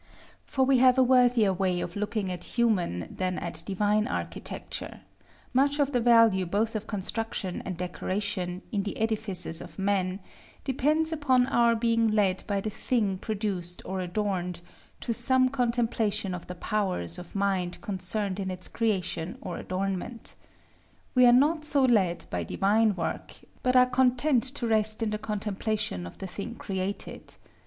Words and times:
For 0.45 0.65
we 0.65 0.79
have 0.79 0.97
a 0.97 1.03
worthier 1.03 1.53
way 1.53 1.79
of 1.79 1.95
looking 1.95 2.31
at 2.31 2.43
human 2.57 3.13
than 3.15 3.37
at 3.37 3.61
divine 3.67 4.07
architecture: 4.07 5.01
much 5.53 5.77
of 5.77 5.91
the 5.91 5.99
value 5.99 6.47
both 6.47 6.75
of 6.75 6.87
construction 6.87 7.61
and 7.65 7.77
decoration, 7.77 8.63
in 8.71 8.81
the 8.81 8.97
edifices 8.97 9.61
of 9.61 9.77
men, 9.77 10.19
depends 10.63 11.13
upon 11.13 11.45
our 11.45 11.75
being 11.75 12.07
led 12.09 12.43
by 12.47 12.61
the 12.61 12.71
thing 12.71 13.19
produced 13.19 13.83
or 13.85 13.99
adorned, 14.01 14.61
to 15.01 15.13
some 15.13 15.49
contemplation 15.49 16.33
of 16.33 16.47
the 16.47 16.55
powers 16.55 17.19
of 17.19 17.35
mind 17.35 17.79
concerned 17.81 18.39
in 18.39 18.49
its 18.49 18.67
creation 18.67 19.37
or 19.39 19.59
adornment. 19.59 20.33
We 21.13 21.27
are 21.27 21.31
not 21.31 21.63
so 21.63 21.83
led 21.85 22.25
by 22.31 22.43
divine 22.43 22.95
work, 22.95 23.33
but 23.61 23.75
are 23.75 23.85
content 23.85 24.41
to 24.55 24.65
rest 24.65 25.03
in 25.03 25.11
the 25.11 25.19
contemplation 25.19 26.07
of 26.07 26.17
the 26.17 26.25
thing 26.25 26.55
created. 26.55 27.35